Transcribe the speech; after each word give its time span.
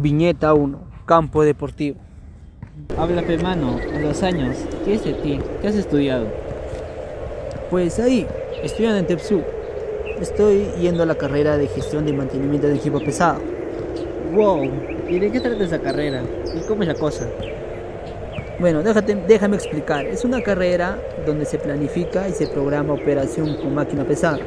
Viñeta 0.00 0.54
1. 0.54 0.78
Campo 1.06 1.42
deportivo. 1.42 1.96
Háblame, 2.96 3.36
mano, 3.38 3.80
a 3.92 3.98
los 3.98 4.22
años, 4.22 4.56
¿qué 4.84 4.94
es 4.94 5.04
de 5.04 5.14
ti? 5.14 5.40
¿Qué 5.60 5.66
has 5.66 5.74
estudiado? 5.74 6.28
Pues 7.68 7.98
ahí, 7.98 8.24
estudiando 8.62 8.98
en 8.98 9.06
TEPSU. 9.08 9.42
Estoy 10.20 10.68
yendo 10.80 11.02
a 11.02 11.06
la 11.06 11.16
carrera 11.16 11.56
de 11.56 11.66
gestión 11.66 12.06
de 12.06 12.12
mantenimiento 12.12 12.68
de 12.68 12.76
equipo 12.76 13.00
pesado. 13.00 13.40
Wow, 14.34 14.70
¿y 15.08 15.18
de 15.18 15.32
qué 15.32 15.40
trata 15.40 15.64
esa 15.64 15.80
carrera? 15.80 16.22
¿Y 16.54 16.60
cómo 16.68 16.82
es 16.82 16.88
la 16.88 16.94
cosa? 16.94 17.26
Bueno, 18.60 18.84
déjate, 18.84 19.16
déjame 19.26 19.56
explicar. 19.56 20.06
Es 20.06 20.24
una 20.24 20.40
carrera 20.42 20.96
donde 21.26 21.44
se 21.44 21.58
planifica 21.58 22.28
y 22.28 22.32
se 22.32 22.46
programa 22.46 22.92
operación 22.92 23.56
con 23.56 23.74
máquina 23.74 24.04
pesada, 24.04 24.38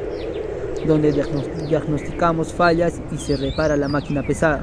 donde 0.88 1.12
diagnosticamos 1.12 2.54
fallas 2.54 3.02
y 3.12 3.18
se 3.18 3.36
repara 3.36 3.76
la 3.76 3.90
máquina 3.90 4.24
pesada. 4.24 4.62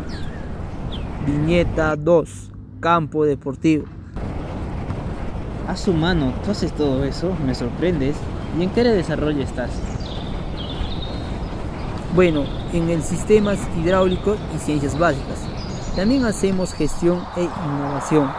Viñeta 1.28 1.94
2. 1.94 2.50
Campo 2.80 3.26
deportivo. 3.26 3.84
A 5.66 5.76
su 5.76 5.92
mano, 5.92 6.32
tú 6.42 6.52
haces 6.52 6.72
todo 6.72 7.04
eso, 7.04 7.36
me 7.44 7.54
sorprendes. 7.54 8.16
¿Y 8.58 8.62
en 8.62 8.70
qué 8.70 8.82
desarrollo 8.82 9.42
estás? 9.42 9.70
Bueno, 12.14 12.44
en 12.72 12.88
el 12.88 13.02
sistemas 13.02 13.58
hidráulicos 13.78 14.38
y 14.56 14.58
ciencias 14.58 14.98
básicas. 14.98 15.46
También 15.94 16.24
hacemos 16.24 16.72
gestión 16.72 17.20
e 17.36 17.42
innovación. 17.42 18.30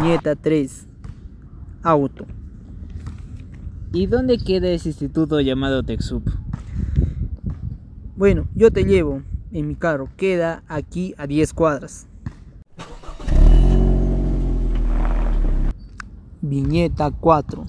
Viñeta 0.00 0.36
3. 0.36 0.86
Auto. 1.82 2.24
¿Y 3.92 4.06
dónde 4.06 4.38
queda 4.38 4.68
ese 4.68 4.90
instituto 4.90 5.40
llamado 5.40 5.82
TechSoup? 5.82 6.24
Bueno, 8.14 8.46
yo 8.54 8.70
te 8.70 8.84
llevo 8.84 9.22
en 9.52 9.68
mi 9.68 9.74
carro. 9.74 10.08
Queda 10.16 10.62
aquí 10.68 11.14
a 11.18 11.26
10 11.26 11.52
cuadras. 11.52 12.06
Viñeta 16.40 17.10
4. 17.10 17.64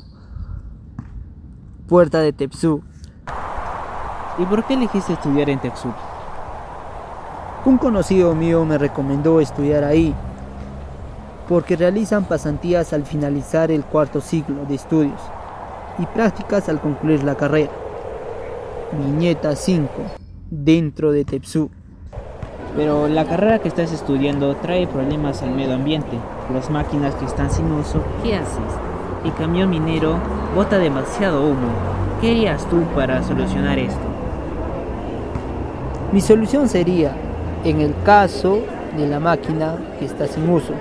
Puerta 1.87 2.19
de 2.19 2.33
Tepsú. 2.33 2.81
¿Y 4.39 4.45
por 4.45 4.65
qué 4.65 4.73
elegiste 4.73 5.13
estudiar 5.13 5.49
en 5.49 5.59
TechSoup? 5.59 5.93
Un 7.65 7.77
conocido 7.77 8.33
mío 8.33 8.65
me 8.65 8.79
recomendó 8.79 9.39
estudiar 9.39 9.83
ahí 9.83 10.13
porque 11.47 11.75
realizan 11.75 12.25
pasantías 12.25 12.93
al 12.93 13.05
finalizar 13.05 13.69
el 13.69 13.83
cuarto 13.83 14.21
ciclo 14.21 14.65
de 14.65 14.75
estudios 14.75 15.21
y 15.99 16.05
prácticas 16.07 16.67
al 16.67 16.81
concluir 16.81 17.23
la 17.23 17.35
carrera. 17.35 17.71
Viñeta 18.91 19.55
5. 19.55 19.87
Dentro 20.49 21.11
de 21.11 21.25
Tepsú. 21.25 21.69
Pero 22.75 23.07
la 23.07 23.25
carrera 23.25 23.59
que 23.59 23.67
estás 23.67 23.91
estudiando 23.91 24.55
trae 24.55 24.87
problemas 24.87 25.43
al 25.43 25.51
medio 25.51 25.75
ambiente. 25.75 26.17
Las 26.51 26.69
máquinas 26.69 27.13
que 27.15 27.25
están 27.25 27.51
sin 27.51 27.71
uso, 27.71 28.01
¿qué 28.23 28.35
haces? 28.35 28.57
El 29.23 29.33
camión 29.35 29.69
minero 29.69 30.17
bota 30.55 30.79
demasiado 30.79 31.43
humo. 31.43 31.69
¿Qué 32.19 32.31
harías 32.31 32.67
tú 32.69 32.81
para 32.95 33.21
solucionar 33.23 33.77
esto? 33.77 34.01
Mi 36.11 36.19
solución 36.21 36.67
sería, 36.67 37.11
en 37.63 37.79
el 37.79 37.93
caso 38.03 38.59
de 38.97 39.07
la 39.07 39.19
máquina 39.19 39.75
que 39.99 40.05
está 40.05 40.27
sin 40.27 40.49
uso, 40.49 40.73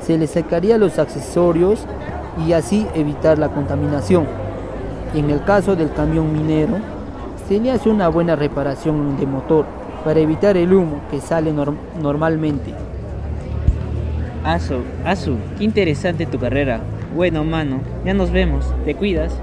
se 0.00 0.18
le 0.18 0.26
sacaría 0.26 0.78
los 0.78 0.98
accesorios 0.98 1.86
y 2.46 2.52
así 2.52 2.86
evitar 2.94 3.38
la 3.38 3.48
contaminación. 3.48 4.26
Y 5.14 5.20
en 5.20 5.30
el 5.30 5.44
caso 5.44 5.76
del 5.76 5.92
camión 5.92 6.32
minero, 6.32 6.76
se 7.48 7.58
le 7.58 7.70
hace 7.70 7.88
una 7.88 8.08
buena 8.08 8.36
reparación 8.36 9.16
de 9.18 9.26
motor 9.26 9.66
para 10.04 10.20
evitar 10.20 10.56
el 10.56 10.72
humo 10.72 11.00
que 11.10 11.20
sale 11.20 11.52
normalmente. 11.52 12.74
Azu, 14.44 14.82
Azu, 15.04 15.36
qué 15.56 15.64
interesante 15.64 16.26
tu 16.26 16.38
carrera. 16.38 16.80
Bueno, 17.14 17.44
mano, 17.44 17.80
ya 18.04 18.14
nos 18.14 18.30
vemos. 18.30 18.72
Te 18.84 18.94
cuidas. 18.94 19.38